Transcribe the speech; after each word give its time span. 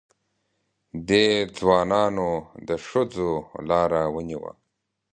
دې 1.07 1.25
ځوانانو 1.57 2.29
د 2.67 2.69
ښځو 2.87 3.31
لاره 3.69 4.01
ونیوه. 4.15 4.51